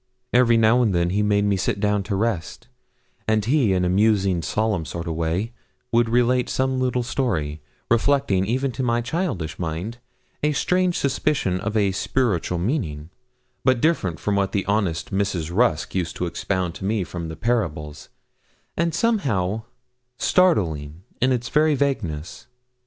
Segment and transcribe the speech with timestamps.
[0.33, 2.67] Every now and then he made me sit down to rest,
[3.27, 5.53] and he in a musing solemn sort of way
[5.91, 9.99] would relate some little story, reflecting, even to my childish mind,
[10.41, 13.11] a strange suspicion of a spiritual meaning,
[13.63, 15.55] but different from what honest Mrs.
[15.55, 18.09] Rusk used to expound to me from the Parables,
[18.75, 19.65] and, somehow,
[20.17, 22.47] startling in its very vagueness.